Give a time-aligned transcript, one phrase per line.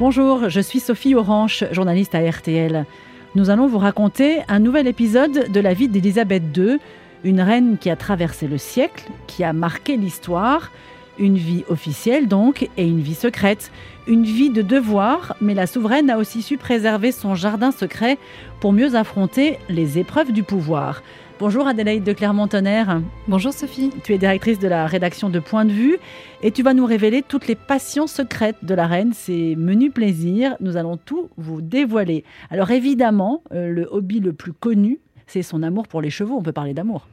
[0.00, 2.86] Bonjour, je suis Sophie Orange, journaliste à RTL.
[3.34, 6.78] Nous allons vous raconter un nouvel épisode de la vie d'Élisabeth II,
[7.22, 10.72] une reine qui a traversé le siècle, qui a marqué l'histoire,
[11.18, 13.70] une vie officielle donc et une vie secrète,
[14.06, 18.16] une vie de devoir, mais la souveraine a aussi su préserver son jardin secret
[18.60, 21.02] pour mieux affronter les épreuves du pouvoir.
[21.40, 23.00] Bonjour Adélaïde de Clermont-Tonnerre.
[23.26, 23.90] Bonjour Sophie.
[24.04, 25.96] Tu es directrice de la rédaction de Point de vue
[26.42, 30.54] et tu vas nous révéler toutes les passions secrètes de la reine, ses menus plaisirs.
[30.60, 32.24] Nous allons tout vous dévoiler.
[32.50, 36.36] Alors évidemment, euh, le hobby le plus connu, c'est son amour pour les chevaux.
[36.36, 37.08] On peut parler d'amour.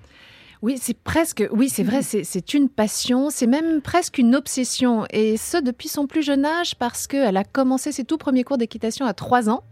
[0.61, 5.38] Oui, c'est presque, oui, c'est vrai, c'est une passion, c'est même presque une obsession, et
[5.38, 9.05] ce depuis son plus jeune âge, parce qu'elle a commencé ses tout premiers cours d'équitation
[9.05, 9.63] à 3 ans,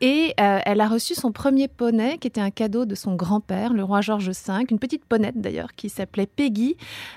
[0.00, 3.72] et euh, elle a reçu son premier poney, qui était un cadeau de son grand-père,
[3.72, 6.76] le roi George V, une petite ponette d'ailleurs, qui s'appelait Peggy,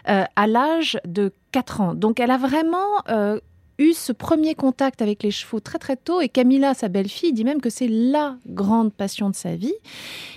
[0.09, 1.93] euh, à l'âge de 4 ans.
[1.93, 3.01] Donc elle a vraiment...
[3.09, 3.39] Euh,
[3.77, 7.43] eu ce premier contact avec les chevaux très très tôt et Camilla, sa belle-fille, dit
[7.43, 9.73] même que c'est la grande passion de sa vie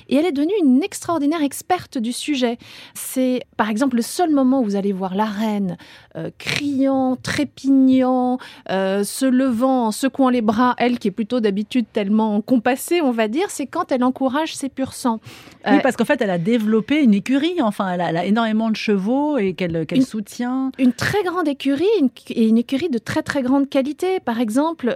[0.09, 2.59] et elle est devenue une extraordinaire experte du sujet.
[2.95, 5.77] C'est par exemple le seul moment où vous allez voir la reine
[6.19, 8.39] euh, criant, trépignant,
[8.71, 13.13] euh, se levant, en secouant les bras, elle qui est plutôt d'habitude tellement compassée, on
[13.13, 15.21] va dire, c'est quand elle encourage ses purs sangs.
[15.67, 18.77] oui, euh, parce qu'en fait, elle a développé une écurie, enfin, elle a, énormément de
[18.77, 20.73] chevaux et qu'elle soutient.
[20.79, 21.87] Une très grande écurie
[22.31, 24.19] et une écurie de très très grande qualité.
[24.21, 24.95] Par exemple,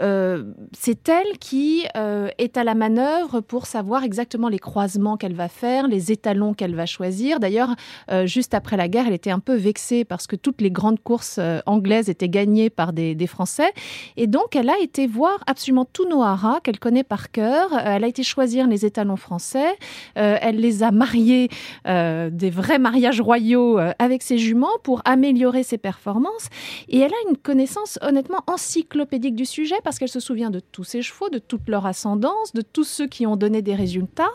[0.73, 5.87] c'est elle qui est à la manœuvre pour savoir exactement les croisements qu'elle va faire,
[5.87, 7.39] les étalons qu'elle va choisir.
[7.39, 7.75] D'ailleurs,
[8.25, 11.01] juste après la guerre, elle était un peu vexée parce que toutes les grandes
[11.39, 13.73] euh, anglaise était gagnée par des, Français.
[14.17, 17.73] Et donc, elle a été voir absolument tous nos haras qu'elle connaît par cœur.
[17.73, 19.79] Euh, elle a été choisir les étalons français.
[20.19, 21.49] Euh, elle les a mariés,
[21.85, 26.49] des vrais mariages royaux avec ses juments pour améliorer ses performances.
[26.89, 30.85] Et elle a une connaissance honnêtement encyclopédique du sujet parce qu'elle se souvient de tous
[30.85, 34.33] ses chevaux, de toute leur ascendance, de tous ceux qui ont donné des résultats.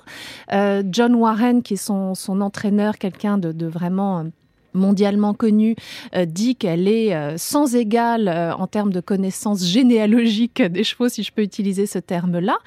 [0.50, 4.26] John Warren, qui est son, entraîneur, quelqu'un de, de vraiment
[4.74, 5.76] mondialement connue,
[6.16, 11.10] euh, dit qu'elle est euh, sans égale euh, en termes de connaissances généalogiques des chevaux,
[11.10, 12.58] si je peux utiliser ce terme-là.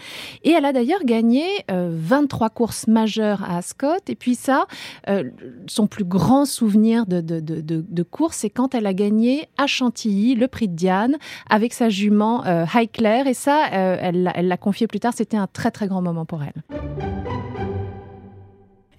[0.45, 4.01] Et elle a d'ailleurs gagné 23 courses majeures à Ascot.
[4.09, 4.67] Et puis ça,
[5.67, 10.35] son plus grand souvenir de, de, de, course, c'est quand elle a gagné à Chantilly
[10.35, 11.17] le prix de Diane
[11.49, 13.27] avec sa jument Highclere.
[13.27, 17.40] Et ça, elle l'a confié plus tard, c'était un très très grand moment pour elle.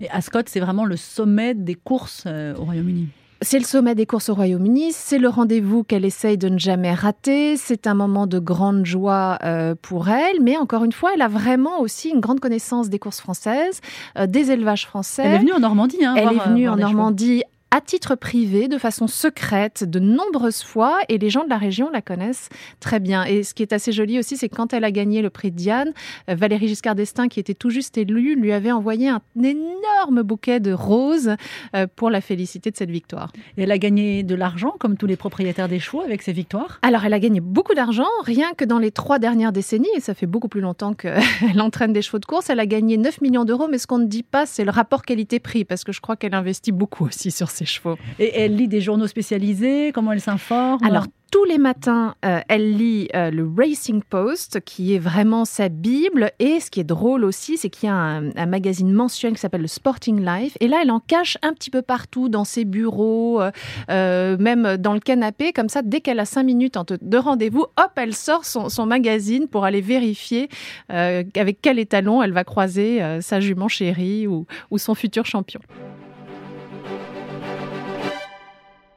[0.01, 3.09] Et Ascot, c'est vraiment le sommet des courses euh, au Royaume-Uni.
[3.43, 6.93] C'est le sommet des courses au Royaume-Uni, c'est le rendez-vous qu'elle essaye de ne jamais
[6.93, 11.23] rater, c'est un moment de grande joie euh, pour elle, mais encore une fois, elle
[11.23, 13.81] a vraiment aussi une grande connaissance des courses françaises,
[14.17, 15.23] euh, des élevages français.
[15.25, 16.05] Elle est venue en Normandie.
[16.05, 17.43] Hein, elle est venue en Normandie
[17.73, 21.89] à titre privé, de façon secrète, de nombreuses fois, et les gens de la région
[21.89, 22.49] la connaissent
[22.81, 23.23] très bien.
[23.23, 25.93] Et ce qui est assez joli aussi, c'est quand elle a gagné le prix Diane,
[26.29, 30.59] euh, Valérie Giscard d'Estaing, qui était tout juste élue, lui avait envoyé un énorme bouquet
[30.59, 31.35] de roses
[31.73, 33.31] euh, pour la féliciter de cette victoire.
[33.55, 36.79] Et elle a gagné de l'argent, comme tous les propriétaires des chevaux, avec ses victoires
[36.81, 40.13] Alors, elle a gagné beaucoup d'argent, rien que dans les trois dernières décennies, et ça
[40.13, 41.21] fait beaucoup plus longtemps qu'elle
[41.61, 42.49] entraîne des chevaux de course.
[42.49, 45.03] Elle a gagné 9 millions d'euros, mais ce qu'on ne dit pas, c'est le rapport
[45.03, 47.97] qualité-prix, parce que je crois qu'elle investit beaucoup aussi sur chevaux.
[48.19, 50.83] Et elle lit des journaux spécialisés Comment elle s'informe?
[50.83, 55.69] Alors, tous les matins, euh, elle lit euh, le Racing Post, qui est vraiment sa
[55.69, 56.31] Bible.
[56.39, 59.61] Et ce qui est drôle aussi, c'est qu'il y a un, magazine mensuel qui s'appelle
[59.61, 60.57] le Sporting Life.
[60.59, 63.41] Et là, elle en cache un petit peu partout, dans ses bureaux,
[63.89, 65.53] euh, même dans le canapé.
[65.53, 69.63] Comme ça, dès qu'elle a cinq minutes de rendez-vous, hop, elle sort son, magazine pour
[69.63, 70.49] aller vérifier
[70.89, 74.45] avec quel étalon elle va croiser sa jument chérie ou
[74.77, 75.61] son futur champion.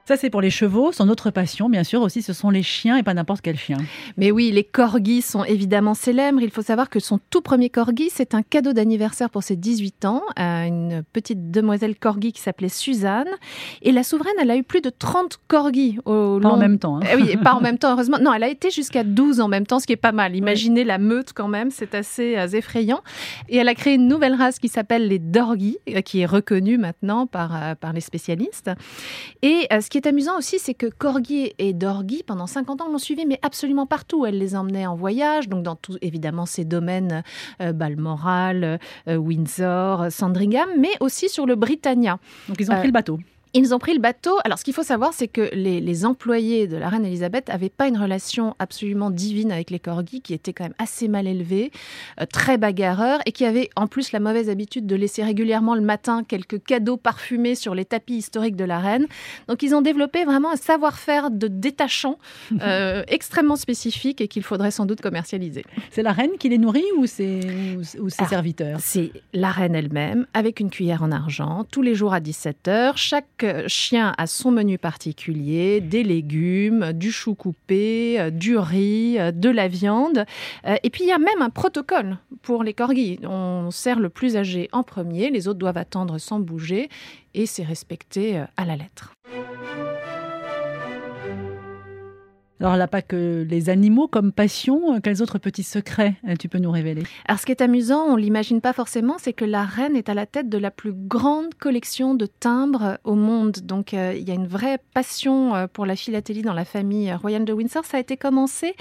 [0.06, 0.92] Ça, c'est pour les chevaux.
[0.92, 3.78] Son autre passion, bien sûr, aussi, ce sont les chiens et pas n'importe quel chien.
[4.18, 6.42] Mais oui, les corgis sont évidemment célèbres.
[6.42, 10.04] Il faut savoir que son tout premier corgi, c'est un cadeau d'anniversaire pour ses 18
[10.04, 13.28] ans à une petite demoiselle corgi qui s'appelait Suzanne.
[13.80, 16.98] Et la souveraine, elle a eu plus de 30 corgis au Pas en même temps.
[16.98, 17.06] Hein.
[17.10, 18.18] Eh oui, pas en même temps, heureusement.
[18.20, 20.36] Non, elle a été jusqu'à 12 en même temps, ce qui est pas mal.
[20.36, 23.00] Imaginez la meute quand même, c'est assez euh, effrayant.
[23.48, 26.76] Et elle a créé une nouvelle race qui s'appelle les dorgis, euh, qui est reconnue
[26.76, 28.70] maintenant par, euh, par les spécialistes.
[29.40, 32.98] Et ce qui est amusant aussi, c'est que Corgi et Dorgi, pendant 50 ans, l'ont
[32.98, 34.26] suivi, mais absolument partout.
[34.26, 37.22] Elle les emmenait en voyage, donc dans tout, évidemment, ces domaines,
[37.60, 42.18] euh, Balmoral, euh, Windsor, Sandringham, mais aussi sur le Britannia.
[42.48, 43.20] Donc ils ont pris le bateau.
[43.56, 44.36] Ils ont pris le bateau.
[44.44, 47.86] Alors, ce qu'il faut savoir, c'est que les, employés de la reine Elisabeth n'avaient pas
[47.86, 51.70] une relation absolument divine avec les corgis, qui étaient quand même assez mal élevés,
[52.20, 55.82] euh, très bagarreurs, et qui avaient en plus la mauvaise habitude de laisser régulièrement le
[55.82, 59.06] matin quelques cadeaux parfumés sur les tapis historiques de la reine.
[59.46, 62.18] Donc, ils ont développé vraiment un savoir-faire de détachant
[62.60, 65.64] euh, extrêmement spécifique et qu'il faudrait sans doute commercialiser.
[65.92, 67.40] C'est la reine qui les nourrit ou, ses
[68.28, 72.94] serviteurs C'est la reine elle-même, avec une cuillère en argent, tous les jours à 17h.
[72.96, 79.32] Chaque chien a son menu particulier, des légumes, du chou coupé, euh, du riz, euh,
[79.32, 80.24] de la viande.
[80.66, 83.20] Euh, et puis il y a même un protocole pour les corgis.
[83.24, 86.88] On sert le plus âgé en premier, les autres doivent attendre sans bouger
[87.34, 89.14] et c'est respecté à la lettre.
[92.60, 95.00] Alors, elle n'a pas que les animaux comme passion.
[95.00, 97.02] Quels autres petits secrets euh, tu peux nous révéler?
[97.26, 100.14] Alors, ce qui est amusant, on l'imagine pas forcément, c'est que la reine est à
[100.14, 103.58] la tête de la plus grande collection de timbres au monde.
[103.64, 107.12] Donc, euh, il y a une vraie passion euh, pour la philatélie dans la famille
[107.12, 107.84] royale de Windsor.
[107.84, 108.74] Ça a été commencé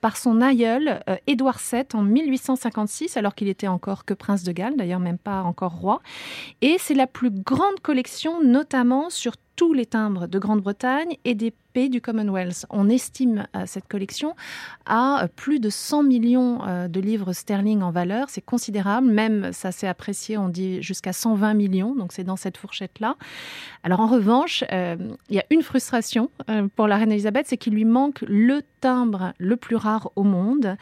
[0.00, 4.76] par son aïeul, Édouard VII, en 1856, alors qu'il était encore que prince de Galles,
[4.76, 6.00] d'ailleurs même pas encore roi.
[6.60, 11.52] Et c'est la plus grande collection, notamment sur tous les timbres de Grande-Bretagne et des
[11.74, 12.66] du Commonwealth.
[12.68, 14.36] On estime euh, cette collection
[14.84, 18.28] à euh, plus de 100 millions euh, de livres sterling en valeur.
[18.28, 22.58] C'est considérable, même ça s'est apprécié, on dit jusqu'à 120 millions, donc c'est dans cette
[22.58, 23.16] fourchette-là.
[23.84, 26.30] Alors en revanche, il y a une frustration
[26.76, 30.76] pour la reine Elisabeth, c'est qu'il lui manque le timbre le plus rare au monde,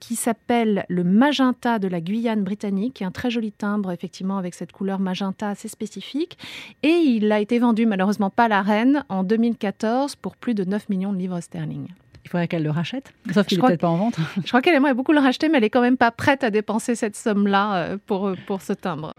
[0.00, 4.72] qui s'appelle le magenta de la Guyane britannique, un très joli timbre, effectivement, avec cette
[4.72, 6.36] couleur magenta assez spécifique.
[6.82, 10.88] Et il a été vendu malheureusement pas la reine en 2014 pour plus de 9
[10.88, 11.88] millions de livres sterling.
[12.24, 14.16] Il faudrait qu'elle le rachète, sauf qu'il n'est peut-être pas en vente.
[14.42, 16.50] Je crois qu'elle aimerait beaucoup le racheter, mais elle est quand même pas prête à
[16.50, 19.12] dépenser cette somme-là euh, pour, pour ce timbre.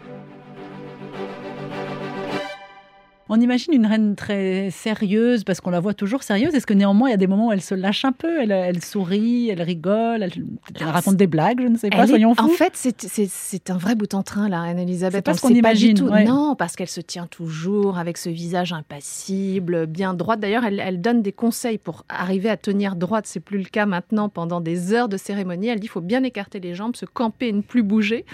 [3.30, 6.56] On imagine une reine très sérieuse parce qu'on la voit toujours sérieuse.
[6.56, 8.82] Est-ce que néanmoins il y a des moments où elle se lâche un peu, elle,
[8.82, 10.32] sourit, elle rigole, elle,
[10.82, 12.46] raconte des blagues, je ne sais pas, soyons fous.
[12.46, 15.16] En fait, c'est un vrai bout en train, la reine Elisabeth.
[15.16, 15.98] C'est pas ce qu'on imagine.
[16.26, 20.40] Non, parce qu'elle se tient toujours avec ce visage impassible, bien droite.
[20.40, 23.26] D'ailleurs, elle, elle, donne des conseils pour arriver à tenir droite.
[23.28, 25.68] C'est plus le cas maintenant pendant des heures de cérémonie.
[25.68, 28.26] Elle dit qu'il faut bien écarter les jambes, se camper et ne plus bouger.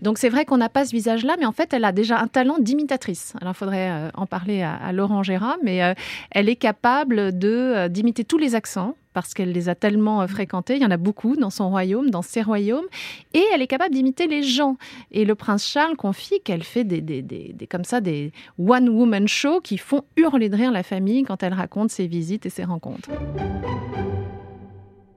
[0.00, 2.26] Donc c'est vrai qu'on n'a pas ce visage-là, mais en fait, elle a déjà un
[2.26, 3.34] talent d'imitatrice.
[3.40, 5.92] Alors il faudrait euh, en parler à, Laurent Gérard, mais euh,
[6.30, 10.76] elle est capable euh, d'imiter tous les accents parce qu'elle les a tellement euh, fréquentés.
[10.76, 12.86] Il y en a beaucoup dans son royaume, dans ses royaumes.
[13.34, 14.78] Et elle est capable d'imiter les gens.
[15.10, 19.60] Et le prince Charles confie qu'elle fait des, des, des, comme ça des one-woman shows
[19.60, 23.10] qui font hurler de rire la famille quand elle raconte ses visites et ses rencontres.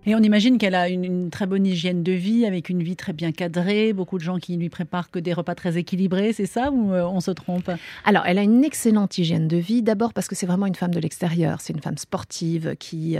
[0.07, 3.11] Et on imagine qu'elle a une, très bonne hygiène de vie, avec une vie très
[3.11, 6.69] bien cadrée, beaucoup de gens qui lui préparent que des repas très équilibrés, c'est ça
[6.71, 7.71] ou euh, on se trompe?
[8.03, 10.93] Alors, elle a une excellente hygiène de vie, d'abord parce que c'est vraiment une femme
[10.93, 13.17] de l'extérieur, c'est une femme sportive qui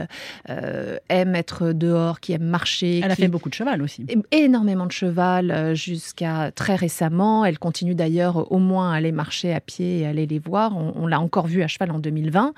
[0.50, 3.02] euh, aime être dehors, qui aime marcher.
[3.04, 4.06] Elle a fait beaucoup de cheval aussi.
[4.32, 7.46] Énormément de cheval euh, jusqu'à très récemment.
[7.46, 10.78] Elle continue d'ailleurs au moins à aller marcher à pied et aller les voir.
[10.78, 12.54] On, l'a encore vue à cheval en 2020,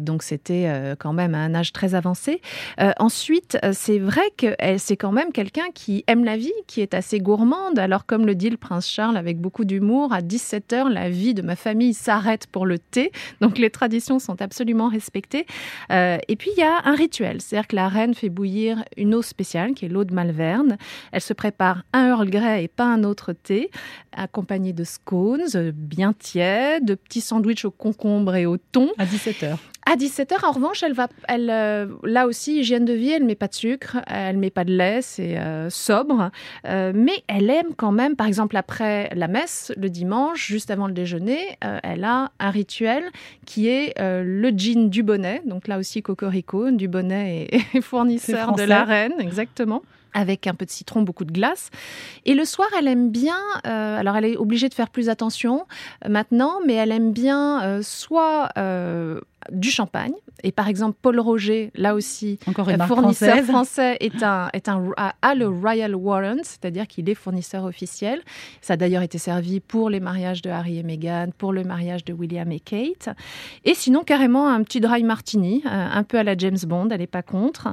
[0.00, 2.40] donc c'était quand même à un âge très avancé.
[2.98, 6.94] ensuite, euh, c'est vrai que c'est quand même quelqu'un qui aime la vie, qui est
[6.94, 7.78] assez gourmande.
[7.78, 11.42] Alors, comme le dit le prince Charles avec beaucoup d'humour, à 17h, la vie de
[11.42, 13.12] ma famille s'arrête pour le thé.
[13.40, 15.46] Donc, les traditions sont absolument respectées.
[15.90, 17.40] Euh, et puis, il y a un rituel.
[17.40, 20.76] C'est-à-dire que la reine fait bouillir une eau spéciale, qui est l'eau de Malverne.
[21.12, 23.70] Elle se prépare un Earl Grey et pas un autre thé,
[24.12, 28.90] accompagné de scones bien tièdes, de petits sandwichs au concombre et au thon.
[28.98, 29.56] À 17h.
[29.88, 33.36] À 17h, en revanche, elle va, elle, euh, là aussi, hygiène de vie, elle met
[33.36, 36.32] pas de sucre, elle met pas de lait, c'est euh, sobre.
[36.66, 40.88] Euh, mais elle aime quand même, par exemple, après la messe, le dimanche, juste avant
[40.88, 43.04] le déjeuner, elle a un rituel
[43.44, 45.42] qui est le gin du bonnet.
[45.46, 49.82] Donc là aussi, Cocorico, du bonnet et fournisseur de la reine, exactement
[50.16, 51.70] avec un peu de citron, beaucoup de glace.
[52.24, 55.66] Et le soir, elle aime bien, euh, alors elle est obligée de faire plus attention
[56.04, 58.48] euh, maintenant, mais elle aime bien euh, soit
[59.50, 60.12] du champagne.
[60.42, 64.92] Et par exemple, Paul Roger, là aussi, Encore une fournisseur français, est un, est un,
[64.96, 68.20] a le Royal Warrant, c'est-à-dire qu'il est fournisseur officiel.
[68.60, 72.04] Ça a d'ailleurs été servi pour les mariages de Harry et Meghan, pour le mariage
[72.04, 73.08] de William et Kate.
[73.64, 77.06] Et sinon, carrément, un petit dry martini, un peu à la James Bond, elle n'est
[77.06, 77.68] pas contre.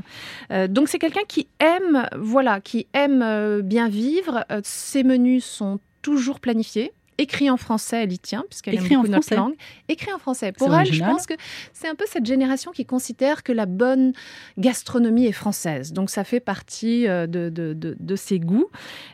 [0.69, 4.45] donc c'est quelqu'un qui aime voilà, qui aime euh, bien vivre.
[4.51, 6.91] Euh, ses menus sont toujours planifiés.
[7.17, 9.53] Écrit en français, elle y tient, puisqu'elle aime Écrit en beaucoup notre français langue.
[9.89, 10.51] Écrit en français.
[10.51, 11.33] Pour elle, je pense que
[11.73, 14.13] c'est un peu cette génération qui considère que la bonne
[14.57, 15.93] gastronomie est française.
[15.93, 18.67] Donc ça fait partie euh, de, de, de- de ses goûts.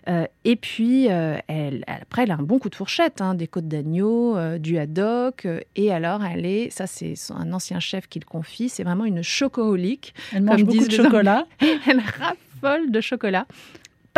[0.07, 3.47] Euh, et puis, euh, elle, après, elle a un bon coup de fourchette, hein, des
[3.47, 5.47] côtes d'agneau, euh, du haddock.
[5.75, 9.21] et alors, elle est, ça c'est un ancien chef qui le confie, c'est vraiment une
[9.23, 10.13] chocoholique.
[10.33, 11.45] Elle mange beaucoup de chocolat.
[11.59, 13.45] Elle raffole de chocolat.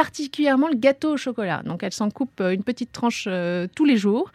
[0.02, 1.62] Particulièrement le gâteau au chocolat.
[1.64, 4.32] Donc elle s'en coupe euh, une petite tranche euh, tous les jours.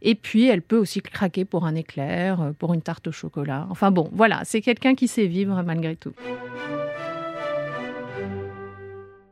[0.00, 3.66] Et puis elle peut aussi craquer pour un éclair, euh, pour une tarte au chocolat.
[3.68, 6.14] Enfin bon, voilà, c'est quelqu'un qui sait vivre malgré tout.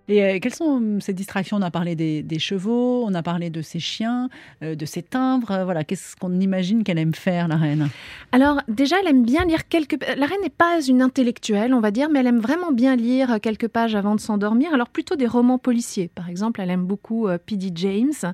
[0.08, 1.58] Et euh, quelles sont hum, ces distractions?
[1.58, 4.30] On a parlé des, chevaux, on a parlé de ses chiens,
[4.62, 5.50] euh, de ses timbres.
[5.50, 7.88] euh, voilà, qu'est-ce qu'on imagine qu'elle aime faire, la reine?
[8.32, 9.98] Alors déjà, elle aime bien lire quelques...
[10.16, 13.38] La reine n'est pas une intellectuelle, on va dire, mais elle aime vraiment bien lire
[13.42, 14.72] quelques pages avant de s'endormir.
[14.72, 16.10] Alors plutôt des romans policiers.
[16.14, 17.72] Par exemple, elle aime beaucoup P.D.
[17.74, 18.32] James,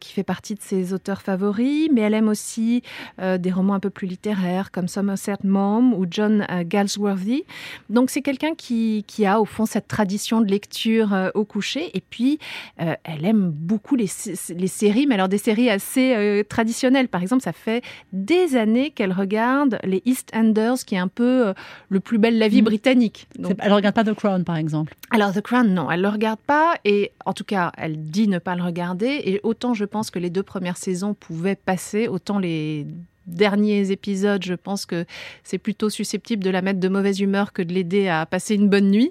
[0.00, 2.82] qui fait partie de ses auteurs favoris, mais elle aime aussi
[3.18, 7.44] des romans un peu plus littéraires, comme Somerset Maugham ou John Galsworthy.
[7.90, 11.90] Donc c'est quelqu'un qui a au fond cette tradition de lecture euh, au coucher.
[11.96, 12.38] Et puis,
[12.80, 14.08] euh, elle aime beaucoup les,
[14.54, 17.08] les séries, mais alors des séries assez euh, traditionnelles.
[17.08, 21.52] Par exemple, ça fait des années qu'elle regarde les EastEnders, qui est un peu
[21.88, 22.64] le plus belle la vie Mm.
[22.64, 23.26] britannique.
[23.38, 24.94] Donc, Elle regarde pas The Crown, par exemple.
[25.10, 28.38] alors The Crown, non, elle le regarde pas et en tout cas, elle dit ne
[28.38, 29.20] pas le regarder.
[29.24, 32.86] Et autant je pense que les deux premières saisons pouvaient passer, autant les
[33.26, 35.04] derniers épisodes, je pense que
[35.42, 38.68] c'est plutôt susceptible de la mettre de mauvaise humeur que de l'aider à passer une
[38.68, 39.10] bonne nuit.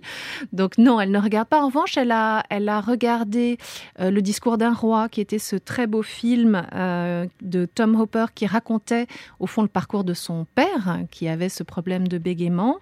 [0.54, 1.62] Donc non, elle ne regarde pas.
[1.62, 3.58] En revanche, elle a, elle a regardé
[4.00, 8.26] euh, Le discours d'un roi, qui était ce très beau film euh, de Tom Hopper
[8.34, 9.08] qui racontait
[9.40, 12.78] au fond le parcours de son père, hein, qui avait ce problème de bégaiement.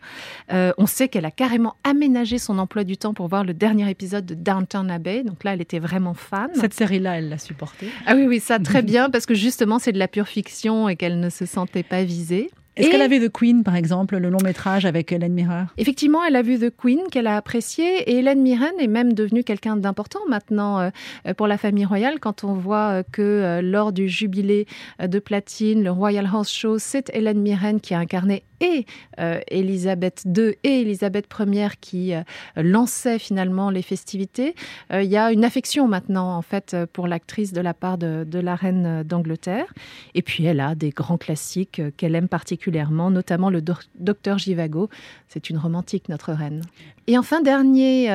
[0.51, 3.89] Euh, on sait qu'elle a carrément aménagé son emploi du temps pour voir le dernier
[3.89, 5.23] épisode de Downton Abbey.
[5.23, 6.49] Donc là, elle était vraiment fan.
[6.53, 7.87] Cette série-là, elle l'a supportée.
[8.05, 10.95] Ah oui, oui, ça très bien, parce que justement, c'est de la pure fiction et
[10.95, 12.49] qu'elle ne se sentait pas visée.
[12.75, 15.67] Est-ce qu'elle avait The Queen, par exemple, le long métrage avec Helen Mirren?
[15.77, 19.43] Effectivement, elle a vu The Queen qu'elle a apprécié et Hélène Mirren est même devenue
[19.43, 20.89] quelqu'un d'important maintenant euh,
[21.37, 24.65] pour la famille royale quand on voit euh, que euh, lors du jubilé
[24.99, 28.86] de platine, le Royal Horse Show, c'est Hélène Mirren qui a incarné et
[29.20, 32.22] euh, Elisabeth II et Elisabeth Ier qui euh,
[32.55, 34.55] lançaient finalement les festivités.
[34.91, 37.98] Euh, Il y a une affection maintenant en fait euh, pour l'actrice de la part
[37.98, 39.74] de, de la reine d'Angleterre.
[40.15, 44.89] Et puis elle a des grands classiques qu'elle aime particulièrement, notamment le Doc- Docteur Givago.
[45.27, 46.62] C'est une romantique, notre reine.
[47.08, 48.08] Et enfin, dernier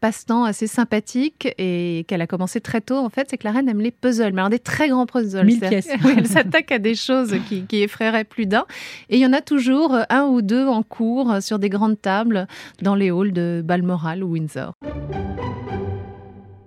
[0.00, 3.68] passe-temps assez sympathique et qu'elle a commencé très tôt, en fait, c'est que la reine
[3.68, 5.44] aime les puzzles, mais alors des très grands puzzles.
[5.46, 5.88] Mille pièces.
[6.16, 8.64] Elle s'attaque à des choses qui, qui effraieraient plus d'un.
[9.08, 11.68] Et il y en a toujours euh, un ou deux en cours euh, sur des
[11.68, 12.46] grandes tables
[12.82, 14.74] dans les halls de Balmoral ou Windsor.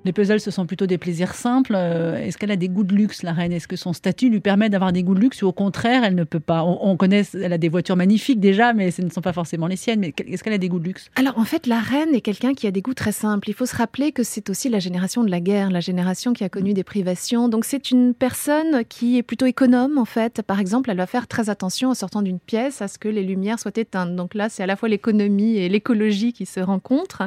[0.03, 1.74] Les puzzles, ce sont plutôt des plaisirs simples.
[1.75, 3.51] Euh, Est-ce qu'elle a des goûts de luxe, la reine?
[3.51, 6.15] Est-ce que son statut lui permet d'avoir des goûts de luxe ou au contraire, elle
[6.15, 6.63] ne peut pas?
[6.63, 9.67] On, on connaît, elle a des voitures magnifiques déjà, mais ce ne sont pas forcément
[9.67, 10.00] les siennes.
[10.00, 11.10] Mais est-ce qu'elle a des goûts de luxe?
[11.15, 13.50] Alors en fait, la reine est quelqu'un qui a des goûts très simples.
[13.50, 16.43] Il faut se rappeler que c'est aussi la génération de la guerre, la génération qui
[16.43, 17.48] a connu des privations.
[17.48, 20.41] Donc c'est une personne qui est plutôt économe en fait.
[20.41, 23.24] Par exemple, elle va faire très attention en sortant d'une pièce à ce que les
[23.24, 24.15] lumières soient éteintes.
[24.15, 27.24] Donc là, c'est à la fois l'économie et l'écologie qui se rencontrent.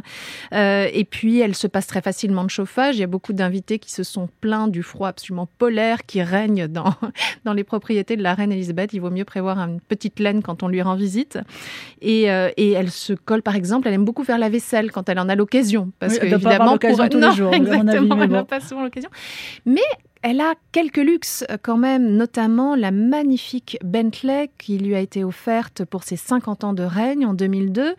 [0.53, 2.97] Euh, et puis, elle se passe très facilement de chauffage.
[2.97, 6.67] Il y a beaucoup d'invités qui se sont plaints du froid absolument polaire qui règne
[6.67, 6.95] dans,
[7.45, 8.93] dans les propriétés de la reine Elisabeth.
[8.95, 11.39] Il vaut mieux prévoir une petite laine quand on lui rend visite.
[12.01, 15.09] Et, euh, et elle se colle, par exemple, elle aime beaucoup faire la vaisselle quand
[15.09, 15.91] elle en a l'occasion.
[15.99, 18.45] Parce Oui, que, évidemment, pour- tous les Non, jours, mon avis, Exactement, elle n'a bon.
[18.47, 19.11] pas souvent l'occasion.
[19.67, 19.81] Mais
[20.27, 25.23] elle a quelques luxes euh, quand même, notamment la magnifique Bentley qui lui a été
[25.23, 27.95] offerte pour ses 50 ans de règne en 2002.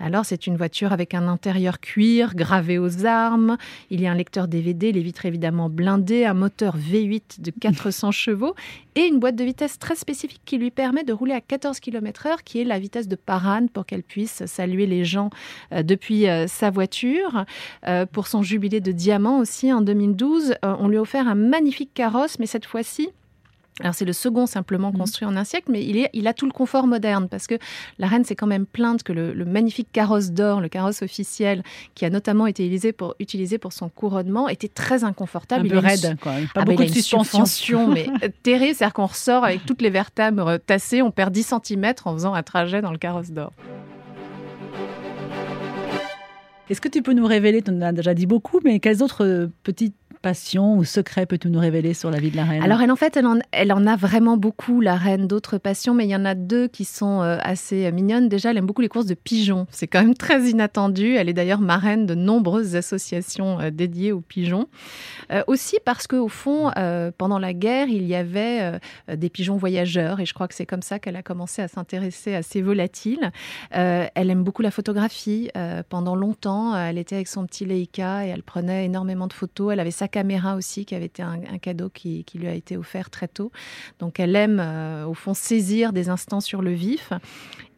[0.00, 3.58] Alors c'est une voiture avec un intérieur cuir gravé aux armes,
[3.90, 8.10] il y a un lecteur DVD, les vitres évidemment blindées, un moteur V8 de 400
[8.10, 8.54] chevaux
[8.94, 12.38] et une boîte de vitesse très spécifique qui lui permet de rouler à 14 km/h,
[12.42, 15.28] qui est la vitesse de parade pour qu'elle puisse saluer les gens
[15.72, 17.44] euh, depuis euh, sa voiture.
[18.12, 21.65] Pour son jubilé de diamant aussi en 2012, euh, on lui a offert un magnifique
[21.94, 23.08] carrosse, mais cette fois-ci,
[23.80, 24.98] alors c'est le second simplement Mhm.
[24.98, 27.56] construit en un siècle, mais il, est, il a tout le confort moderne parce que
[27.98, 31.62] la reine s'est quand même plainte que le, le magnifique carrosse d'or, le carrosse officiel,
[31.94, 35.68] qui a notamment été utilisé pour, utilisé pour son couronnement, était très Un inconfortable.
[35.68, 36.32] peu Il une raide, quoi.
[36.32, 37.88] Pas ah bah, beaucoup de une suspension.
[37.92, 38.74] mais euh, terrible.
[38.74, 42.42] C'est-à-dire qu'on ressort avec toutes les vertèbres tassées, on perd 10 cm en faisant un
[42.42, 43.52] trajet dans le carrosse d'or.
[46.68, 49.24] Est-ce que tu peux nous révéler, tu en as déjà dit beaucoup, mais quelles autres
[49.24, 49.94] euh, petites
[50.26, 52.60] passion ou secret peux-tu nous révéler sur la vie de la reine?
[52.60, 53.16] Alors, elle, en fait,
[53.52, 56.66] elle en, a vraiment beaucoup, la reine, d'autres passions, mais il y en a deux
[56.66, 58.28] qui sont euh, assez mignonnes.
[58.28, 59.68] Déjà, elle aime beaucoup les courses de pigeons.
[59.70, 61.14] C'est quand même très inattendu.
[61.14, 64.66] Elle est d'ailleurs marraine de nombreuses associations euh, dédiées aux pigeons.
[65.30, 69.56] Euh, aussi parce qu'au fond, euh, pendant la guerre, il y avait euh, des pigeons
[69.56, 72.62] voyageurs, et je crois que c'est comme ça qu'elle a commencé à s'intéresser à ces
[72.62, 73.30] volatiles.
[73.74, 75.50] Euh, elle aime beaucoup la photographie.
[75.56, 79.72] Euh, pendant longtemps, elle était avec son petit Leica et elle prenait énormément de photos.
[79.72, 82.54] Elle avait sa caméra aussi, qui avait été un, un cadeau qui, qui, lui a
[82.54, 83.52] été offert très tôt.
[83.98, 84.60] Donc elle aime,
[85.06, 87.12] au fond, saisir des instants sur le vif.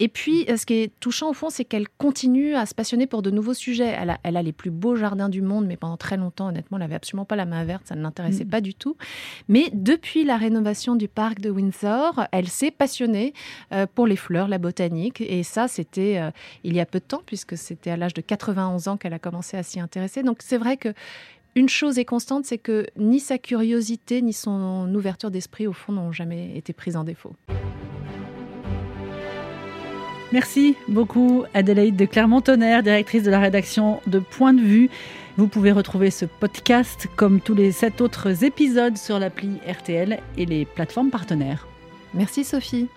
[0.00, 3.22] Et puis, ce qui est touchant au fond, c'est qu'elle continue à se passionner pour
[3.22, 3.94] de nouveaux sujets.
[3.98, 6.78] Elle a, elle a, les plus beaux jardins du monde, mais pendant très longtemps, honnêtement,
[6.78, 8.50] elle n'avait absolument pas la main verte, ça ne l'intéressait mmh.
[8.50, 8.96] pas du tout.
[9.48, 13.32] Mais depuis la rénovation du parc de Windsor, elle s'est passionnée
[13.72, 15.20] euh, pour les fleurs, la botanique.
[15.20, 16.30] Et ça, c'était euh,
[16.62, 19.18] il y a peu de temps, puisque c'était à l'âge de 91 ans qu'elle a
[19.18, 20.22] commencé à s'y intéresser.
[20.22, 20.94] Donc c'est vrai que
[21.54, 25.92] une chose est constante, c'est que ni sa curiosité, ni son ouverture d'esprit, au fond,
[25.92, 27.34] n'ont jamais été prises en défaut.
[30.30, 34.90] Merci beaucoup Adélaïde de Clermont-Tonnerre, directrice de la rédaction de Point de vue.
[35.38, 40.44] Vous pouvez retrouver ce podcast comme tous les sept autres épisodes sur l'appli RTL et
[40.44, 41.66] les plateformes partenaires.
[42.12, 42.88] Merci Sophie.